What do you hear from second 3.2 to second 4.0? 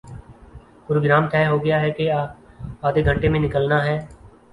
میں نکلنا ہے